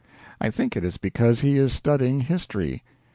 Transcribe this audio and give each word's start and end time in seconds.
I 0.39 0.49
think 0.49 0.75
it 0.75 0.83
is 0.83 0.97
because 0.97 1.41
he 1.41 1.59
is 1.59 1.73
studying 1.73 2.21
history. 2.21 2.81